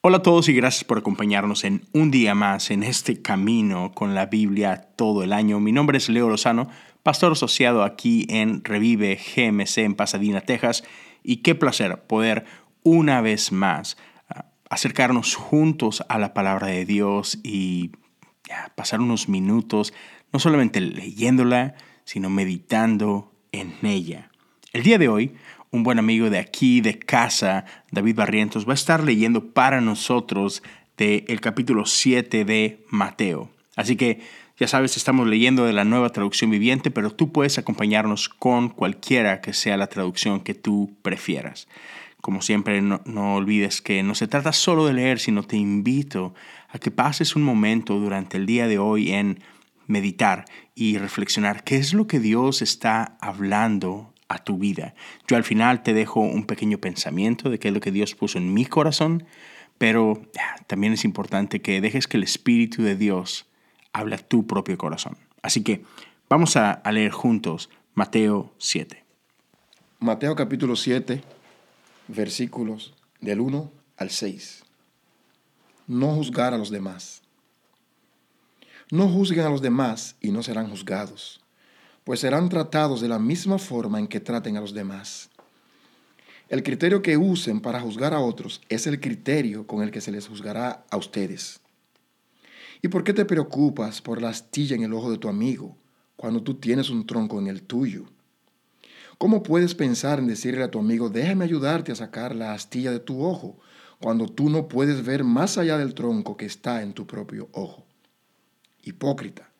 Hola 0.00 0.18
a 0.18 0.22
todos 0.22 0.48
y 0.48 0.52
gracias 0.52 0.84
por 0.84 0.98
acompañarnos 0.98 1.64
en 1.64 1.82
un 1.92 2.12
día 2.12 2.36
más 2.36 2.70
en 2.70 2.84
este 2.84 3.20
camino 3.20 3.90
con 3.92 4.14
la 4.14 4.26
Biblia 4.26 4.90
todo 4.94 5.24
el 5.24 5.32
año. 5.32 5.58
Mi 5.58 5.72
nombre 5.72 5.98
es 5.98 6.08
Leo 6.08 6.28
Lozano, 6.28 6.68
pastor 7.02 7.32
asociado 7.32 7.82
aquí 7.82 8.24
en 8.28 8.62
Revive 8.62 9.16
GMC 9.16 9.78
en 9.78 9.96
Pasadena, 9.96 10.40
Texas. 10.40 10.84
Y 11.24 11.38
qué 11.38 11.56
placer 11.56 12.04
poder 12.06 12.44
una 12.84 13.20
vez 13.22 13.50
más 13.50 13.96
ah, 14.28 14.44
acercarnos 14.70 15.34
juntos 15.34 16.04
a 16.08 16.20
la 16.20 16.32
palabra 16.32 16.68
de 16.68 16.84
Dios 16.84 17.40
y 17.42 17.90
pasar 18.76 19.00
unos 19.00 19.28
minutos 19.28 19.92
no 20.32 20.38
solamente 20.38 20.80
leyéndola, 20.80 21.74
sino 22.04 22.30
meditando 22.30 23.32
en 23.50 23.74
ella. 23.82 24.30
El 24.72 24.84
día 24.84 24.98
de 24.98 25.08
hoy 25.08 25.34
un 25.70 25.82
buen 25.82 25.98
amigo 25.98 26.30
de 26.30 26.38
aquí, 26.38 26.80
de 26.80 26.98
casa, 26.98 27.64
David 27.90 28.16
Barrientos, 28.16 28.66
va 28.66 28.72
a 28.72 28.74
estar 28.74 29.02
leyendo 29.04 29.52
para 29.52 29.80
nosotros 29.80 30.62
del 30.96 31.24
el 31.28 31.40
capítulo 31.40 31.86
7 31.86 32.44
de 32.44 32.84
Mateo. 32.90 33.50
Así 33.76 33.96
que 33.96 34.20
ya 34.58 34.66
sabes, 34.66 34.96
estamos 34.96 35.28
leyendo 35.28 35.66
de 35.66 35.72
la 35.72 35.84
nueva 35.84 36.10
traducción 36.10 36.50
viviente, 36.50 36.90
pero 36.90 37.12
tú 37.12 37.30
puedes 37.30 37.58
acompañarnos 37.58 38.28
con 38.28 38.70
cualquiera 38.70 39.40
que 39.40 39.52
sea 39.52 39.76
la 39.76 39.86
traducción 39.86 40.40
que 40.40 40.54
tú 40.54 40.96
prefieras. 41.02 41.68
Como 42.20 42.42
siempre, 42.42 42.82
no, 42.82 43.00
no, 43.04 43.36
olvides 43.36 43.80
que 43.80 44.02
no 44.02 44.16
se 44.16 44.26
trata 44.26 44.52
solo 44.52 44.84
de 44.84 44.94
leer, 44.94 45.20
sino 45.20 45.44
te 45.44 45.56
invito 45.56 46.34
a 46.70 46.80
que 46.80 46.90
pases 46.90 47.36
un 47.36 47.42
momento 47.42 48.00
durante 48.00 48.36
el 48.36 48.46
día 48.46 48.66
de 48.66 48.78
hoy 48.78 49.12
en 49.12 49.40
meditar 49.86 50.44
y 50.74 50.98
reflexionar 50.98 51.62
qué 51.62 51.76
es 51.76 51.94
lo 51.94 52.08
que 52.08 52.18
Dios 52.18 52.60
está 52.60 53.16
hablando 53.20 54.12
a 54.28 54.38
tu 54.38 54.58
vida. 54.58 54.94
Yo 55.26 55.36
al 55.36 55.44
final 55.44 55.82
te 55.82 55.94
dejo 55.94 56.20
un 56.20 56.44
pequeño 56.44 56.78
pensamiento 56.78 57.50
de 57.50 57.58
qué 57.58 57.68
es 57.68 57.74
lo 57.74 57.80
que 57.80 57.90
Dios 57.90 58.14
puso 58.14 58.38
en 58.38 58.52
mi 58.52 58.66
corazón, 58.66 59.24
pero 59.78 60.22
también 60.66 60.92
es 60.92 61.04
importante 61.04 61.60
que 61.60 61.80
dejes 61.80 62.06
que 62.06 62.18
el 62.18 62.22
Espíritu 62.22 62.82
de 62.82 62.94
Dios 62.96 63.46
hable 63.92 64.14
a 64.14 64.18
tu 64.18 64.46
propio 64.46 64.76
corazón. 64.76 65.16
Así 65.42 65.62
que 65.62 65.82
vamos 66.28 66.56
a, 66.56 66.72
a 66.72 66.92
leer 66.92 67.12
juntos 67.12 67.70
Mateo 67.94 68.52
7. 68.58 69.02
Mateo 70.00 70.36
capítulo 70.36 70.76
7, 70.76 71.22
versículos 72.08 72.94
del 73.20 73.40
1 73.40 73.72
al 73.96 74.10
6. 74.10 74.64
No 75.86 76.14
juzgar 76.14 76.52
a 76.54 76.58
los 76.58 76.70
demás. 76.70 77.22
No 78.90 79.08
juzguen 79.08 79.46
a 79.46 79.50
los 79.50 79.62
demás 79.62 80.16
y 80.20 80.30
no 80.30 80.42
serán 80.42 80.68
juzgados 80.68 81.40
pues 82.08 82.20
serán 82.20 82.48
tratados 82.48 83.02
de 83.02 83.08
la 83.08 83.18
misma 83.18 83.58
forma 83.58 83.98
en 83.98 84.06
que 84.06 84.18
traten 84.18 84.56
a 84.56 84.62
los 84.62 84.72
demás. 84.72 85.28
El 86.48 86.62
criterio 86.62 87.02
que 87.02 87.18
usen 87.18 87.60
para 87.60 87.82
juzgar 87.82 88.14
a 88.14 88.20
otros 88.20 88.62
es 88.70 88.86
el 88.86 88.98
criterio 88.98 89.66
con 89.66 89.82
el 89.82 89.90
que 89.90 90.00
se 90.00 90.10
les 90.10 90.26
juzgará 90.26 90.86
a 90.90 90.96
ustedes. 90.96 91.60
¿Y 92.80 92.88
por 92.88 93.04
qué 93.04 93.12
te 93.12 93.26
preocupas 93.26 94.00
por 94.00 94.22
la 94.22 94.30
astilla 94.30 94.74
en 94.74 94.84
el 94.84 94.94
ojo 94.94 95.10
de 95.10 95.18
tu 95.18 95.28
amigo 95.28 95.76
cuando 96.16 96.42
tú 96.42 96.54
tienes 96.54 96.88
un 96.88 97.06
tronco 97.06 97.38
en 97.40 97.46
el 97.46 97.60
tuyo? 97.64 98.06
¿Cómo 99.18 99.42
puedes 99.42 99.74
pensar 99.74 100.18
en 100.18 100.28
decirle 100.28 100.64
a 100.64 100.70
tu 100.70 100.78
amigo, 100.78 101.10
déjame 101.10 101.44
ayudarte 101.44 101.92
a 101.92 101.96
sacar 101.96 102.34
la 102.34 102.54
astilla 102.54 102.90
de 102.90 103.00
tu 103.00 103.22
ojo, 103.22 103.58
cuando 104.00 104.28
tú 104.28 104.48
no 104.48 104.66
puedes 104.66 105.04
ver 105.04 105.24
más 105.24 105.58
allá 105.58 105.76
del 105.76 105.92
tronco 105.92 106.38
que 106.38 106.46
está 106.46 106.80
en 106.80 106.94
tu 106.94 107.06
propio 107.06 107.50
ojo? 107.52 107.84
Hipócrita. 108.82 109.50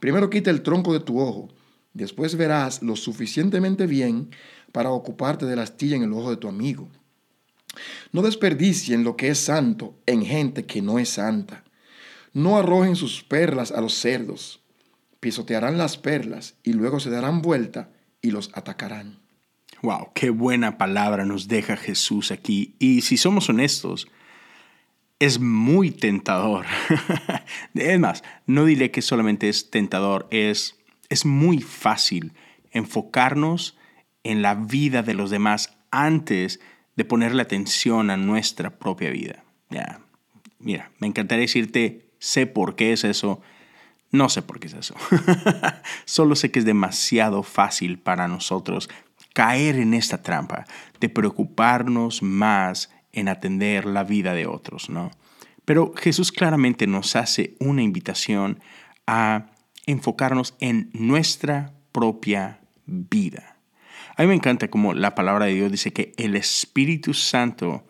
Primero 0.00 0.30
quita 0.30 0.48
el 0.48 0.62
tronco 0.62 0.94
de 0.94 1.00
tu 1.00 1.20
ojo 1.20 1.50
Después 1.94 2.36
verás 2.36 2.82
lo 2.82 2.96
suficientemente 2.96 3.86
bien 3.86 4.30
para 4.72 4.90
ocuparte 4.90 5.46
de 5.46 5.56
la 5.56 5.62
astilla 5.62 5.96
en 5.96 6.04
el 6.04 6.12
ojo 6.12 6.30
de 6.30 6.36
tu 6.36 6.48
amigo. 6.48 6.88
No 8.12 8.22
desperdicien 8.22 9.04
lo 9.04 9.16
que 9.16 9.28
es 9.28 9.38
santo 9.38 9.94
en 10.06 10.24
gente 10.24 10.64
que 10.66 10.82
no 10.82 10.98
es 10.98 11.10
santa. 11.10 11.64
No 12.32 12.56
arrojen 12.56 12.96
sus 12.96 13.22
perlas 13.22 13.72
a 13.72 13.80
los 13.80 13.94
cerdos. 13.94 14.60
Pisotearán 15.20 15.78
las 15.78 15.96
perlas 15.96 16.54
y 16.62 16.72
luego 16.72 17.00
se 17.00 17.10
darán 17.10 17.42
vuelta 17.42 17.90
y 18.20 18.30
los 18.30 18.50
atacarán. 18.54 19.18
Wow, 19.82 20.10
qué 20.14 20.30
buena 20.30 20.78
palabra 20.78 21.24
nos 21.24 21.48
deja 21.48 21.76
Jesús 21.76 22.30
aquí. 22.30 22.74
Y 22.78 23.02
si 23.02 23.16
somos 23.16 23.48
honestos, 23.48 24.06
es 25.18 25.40
muy 25.40 25.90
tentador. 25.90 26.66
es 27.74 27.98
más, 28.00 28.22
no 28.46 28.64
diré 28.64 28.90
que 28.90 29.02
solamente 29.02 29.48
es 29.48 29.70
tentador, 29.70 30.28
es 30.30 30.76
es 31.12 31.26
muy 31.26 31.60
fácil 31.60 32.32
enfocarnos 32.70 33.76
en 34.24 34.40
la 34.40 34.54
vida 34.54 35.02
de 35.02 35.14
los 35.14 35.30
demás 35.30 35.76
antes 35.90 36.60
de 36.96 37.04
ponerle 37.04 37.42
atención 37.42 38.10
a 38.10 38.16
nuestra 38.16 38.78
propia 38.78 39.10
vida. 39.10 39.44
Ya, 39.68 40.00
mira, 40.58 40.90
me 40.98 41.06
encantaría 41.06 41.42
decirte, 41.42 42.10
sé 42.18 42.46
por 42.46 42.76
qué 42.76 42.92
es 42.92 43.04
eso. 43.04 43.42
No 44.10 44.28
sé 44.28 44.42
por 44.42 44.58
qué 44.58 44.68
es 44.68 44.74
eso. 44.74 44.94
Solo 46.04 46.34
sé 46.34 46.50
que 46.50 46.58
es 46.58 46.64
demasiado 46.64 47.42
fácil 47.42 47.98
para 47.98 48.28
nosotros 48.28 48.88
caer 49.34 49.76
en 49.76 49.94
esta 49.94 50.22
trampa 50.22 50.66
de 51.00 51.08
preocuparnos 51.08 52.22
más 52.22 52.90
en 53.12 53.28
atender 53.28 53.86
la 53.86 54.04
vida 54.04 54.34
de 54.34 54.46
otros, 54.46 54.90
¿no? 54.90 55.10
Pero 55.64 55.94
Jesús 55.96 56.32
claramente 56.32 56.86
nos 56.86 57.16
hace 57.16 57.54
una 57.60 57.82
invitación 57.82 58.60
a 59.06 59.51
enfocarnos 59.86 60.54
en 60.60 60.90
nuestra 60.92 61.72
propia 61.92 62.60
vida. 62.86 63.56
A 64.16 64.22
mí 64.22 64.28
me 64.28 64.34
encanta 64.34 64.68
como 64.68 64.94
la 64.94 65.14
palabra 65.14 65.46
de 65.46 65.54
Dios 65.54 65.72
dice 65.72 65.92
que 65.92 66.12
el 66.16 66.36
Espíritu 66.36 67.14
Santo 67.14 67.84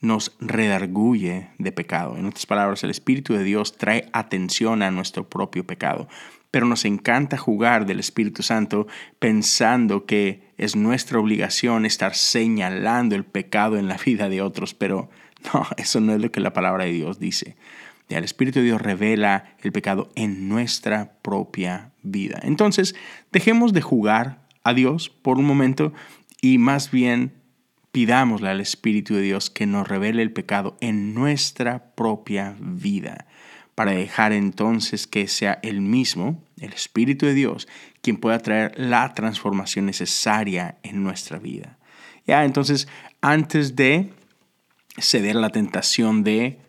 nos 0.00 0.36
redarguye 0.40 1.48
de 1.58 1.72
pecado. 1.72 2.16
En 2.16 2.26
otras 2.26 2.44
palabras, 2.44 2.82
el 2.84 2.90
Espíritu 2.90 3.34
de 3.34 3.44
Dios 3.44 3.76
trae 3.78 4.08
atención 4.12 4.82
a 4.82 4.90
nuestro 4.90 5.28
propio 5.28 5.64
pecado. 5.64 6.08
Pero 6.50 6.66
nos 6.66 6.84
encanta 6.84 7.38
jugar 7.38 7.86
del 7.86 8.00
Espíritu 8.00 8.42
Santo 8.42 8.86
pensando 9.18 10.04
que 10.04 10.52
es 10.58 10.76
nuestra 10.76 11.18
obligación 11.18 11.86
estar 11.86 12.14
señalando 12.14 13.14
el 13.14 13.24
pecado 13.24 13.78
en 13.78 13.88
la 13.88 13.96
vida 14.04 14.28
de 14.28 14.42
otros. 14.42 14.74
Pero 14.74 15.08
no, 15.54 15.66
eso 15.76 16.00
no 16.00 16.12
es 16.12 16.20
lo 16.20 16.30
que 16.30 16.40
la 16.40 16.52
palabra 16.52 16.84
de 16.84 16.92
Dios 16.92 17.18
dice. 17.18 17.56
El 18.18 18.24
Espíritu 18.24 18.58
de 18.60 18.66
Dios 18.66 18.80
revela 18.80 19.56
el 19.62 19.72
pecado 19.72 20.10
en 20.14 20.48
nuestra 20.48 21.12
propia 21.22 21.92
vida. 22.02 22.40
Entonces, 22.42 22.94
dejemos 23.30 23.72
de 23.72 23.82
jugar 23.82 24.46
a 24.64 24.74
Dios 24.74 25.08
por 25.08 25.38
un 25.38 25.44
momento 25.44 25.92
y 26.40 26.58
más 26.58 26.90
bien 26.90 27.32
pidámosle 27.92 28.48
al 28.48 28.60
Espíritu 28.60 29.14
de 29.14 29.22
Dios 29.22 29.50
que 29.50 29.66
nos 29.66 29.86
revele 29.86 30.22
el 30.22 30.32
pecado 30.32 30.76
en 30.80 31.14
nuestra 31.14 31.94
propia 31.94 32.56
vida, 32.58 33.26
para 33.74 33.92
dejar 33.92 34.32
entonces 34.32 35.06
que 35.06 35.28
sea 35.28 35.58
el 35.62 35.80
mismo, 35.80 36.42
el 36.58 36.72
Espíritu 36.72 37.26
de 37.26 37.34
Dios, 37.34 37.68
quien 38.00 38.16
pueda 38.16 38.38
traer 38.38 38.72
la 38.76 39.12
transformación 39.14 39.86
necesaria 39.86 40.78
en 40.82 41.02
nuestra 41.02 41.38
vida. 41.38 41.78
Ya, 42.26 42.44
entonces, 42.44 42.88
antes 43.20 43.76
de 43.76 44.10
ceder 44.98 45.36
a 45.36 45.40
la 45.40 45.50
tentación 45.50 46.22
de 46.24 46.61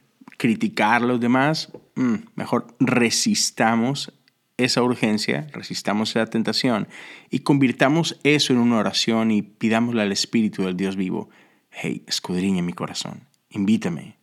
criticar 0.44 1.02
a 1.02 1.06
los 1.06 1.22
demás, 1.22 1.72
mm, 1.96 2.16
mejor 2.36 2.76
resistamos 2.82 4.12
esa 4.58 4.84
urgencia, 4.84 5.48
resistamos 5.54 6.10
esa 6.10 6.26
tentación 6.26 6.90
y 7.30 7.40
convirtamos 7.40 8.20
eso 8.26 8.52
en 8.52 8.60
una 8.60 8.76
oración 8.76 9.32
y 9.32 9.42
pidámosle 9.42 10.02
al 10.02 10.12
Espíritu 10.12 10.64
del 10.64 10.76
Dios 10.76 10.98
vivo, 10.98 11.30
hey, 11.72 12.04
escudriña 12.08 12.62
mi 12.62 12.74
corazón, 12.74 13.22
invítame 13.52 14.18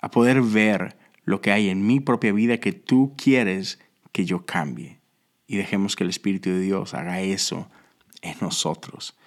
a 0.00 0.10
poder 0.10 0.40
ver 0.40 0.96
lo 1.24 1.42
que 1.42 1.52
hay 1.52 1.68
en 1.68 1.86
mi 1.86 2.00
propia 2.00 2.32
vida 2.32 2.56
que 2.56 2.72
tú 2.72 3.12
quieres 3.18 3.78
que 4.10 4.24
yo 4.24 4.46
cambie. 4.46 5.00
Y 5.46 5.58
dejemos 5.58 5.96
que 5.96 6.04
el 6.04 6.08
Espíritu 6.08 6.48
de 6.48 6.60
Dios 6.60 6.94
haga 6.94 7.20
eso 7.20 7.70
en 8.22 8.36
nosotros. 8.40 9.18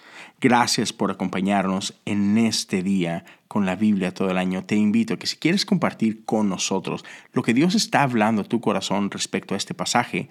Gracias 0.41 0.91
por 0.91 1.11
acompañarnos 1.11 2.01
en 2.05 2.39
este 2.39 2.81
día 2.81 3.25
con 3.55 3.65
la 3.65 3.77
Biblia 3.77 4.13
todo 4.13 4.29
el 4.29 4.37
año. 4.37 4.65
Te 4.65 4.75
invito 4.75 5.13
a 5.13 5.17
que 5.17 5.27
si 5.27 5.37
quieres 5.37 5.65
compartir 5.65 6.25
con 6.25 6.49
nosotros 6.49 7.05
lo 7.31 7.41
que 7.41 7.53
Dios 7.53 7.73
está 7.73 8.03
hablando 8.03 8.41
a 8.41 8.43
tu 8.43 8.59
corazón 8.59 9.09
respecto 9.09 9.53
a 9.53 9.57
este 9.57 9.73
pasaje, 9.73 10.27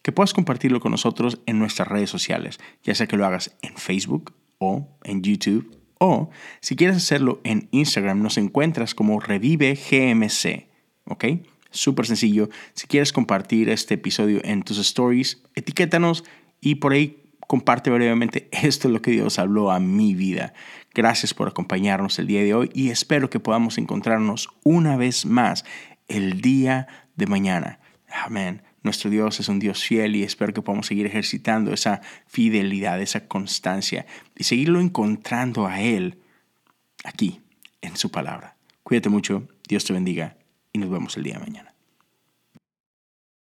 que 0.00 0.10
puedas 0.10 0.32
compartirlo 0.32 0.80
con 0.80 0.90
nosotros 0.90 1.38
en 1.44 1.58
nuestras 1.58 1.86
redes 1.86 2.08
sociales, 2.08 2.58
ya 2.82 2.94
sea 2.94 3.06
que 3.06 3.18
lo 3.18 3.26
hagas 3.26 3.54
en 3.60 3.76
Facebook 3.76 4.32
o 4.56 4.88
en 5.04 5.20
YouTube 5.20 5.76
o 5.98 6.30
si 6.60 6.74
quieres 6.74 6.96
hacerlo 6.96 7.42
en 7.44 7.68
Instagram, 7.72 8.22
nos 8.22 8.38
encuentras 8.38 8.94
como 8.94 9.20
Revive 9.20 9.74
GMC, 9.74 10.66
¿ok? 11.04 11.24
Súper 11.70 12.06
sencillo. 12.06 12.48
Si 12.72 12.86
quieres 12.86 13.12
compartir 13.12 13.68
este 13.68 13.94
episodio 13.96 14.40
en 14.44 14.62
tus 14.62 14.78
stories, 14.78 15.42
etiquétanos 15.54 16.24
y 16.58 16.76
por 16.76 16.94
ahí 16.94 17.21
comparte 17.52 17.90
brevemente, 17.90 18.48
esto 18.50 18.88
es 18.88 18.94
lo 18.94 19.02
que 19.02 19.10
Dios 19.10 19.38
habló 19.38 19.70
a 19.70 19.78
mi 19.78 20.14
vida. 20.14 20.54
Gracias 20.94 21.34
por 21.34 21.48
acompañarnos 21.48 22.18
el 22.18 22.26
día 22.26 22.42
de 22.42 22.54
hoy 22.54 22.70
y 22.72 22.88
espero 22.88 23.28
que 23.28 23.40
podamos 23.40 23.76
encontrarnos 23.76 24.48
una 24.64 24.96
vez 24.96 25.26
más 25.26 25.66
el 26.08 26.40
día 26.40 26.88
de 27.14 27.26
mañana. 27.26 27.78
Amén. 28.10 28.62
Nuestro 28.82 29.10
Dios 29.10 29.38
es 29.38 29.50
un 29.50 29.58
Dios 29.58 29.84
fiel 29.84 30.16
y 30.16 30.22
espero 30.22 30.54
que 30.54 30.62
podamos 30.62 30.86
seguir 30.86 31.04
ejercitando 31.04 31.74
esa 31.74 32.00
fidelidad, 32.26 33.02
esa 33.02 33.28
constancia 33.28 34.06
y 34.34 34.44
seguirlo 34.44 34.80
encontrando 34.80 35.66
a 35.66 35.82
Él 35.82 36.22
aquí, 37.04 37.42
en 37.82 37.98
su 37.98 38.10
palabra. 38.10 38.56
Cuídate 38.82 39.10
mucho, 39.10 39.46
Dios 39.68 39.84
te 39.84 39.92
bendiga 39.92 40.38
y 40.72 40.78
nos 40.78 40.88
vemos 40.88 41.18
el 41.18 41.24
día 41.24 41.34
de 41.34 41.40
mañana. 41.40 41.71